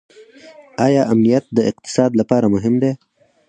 [0.85, 2.91] آیا امنیت د اقتصاد لپاره مهم دی؟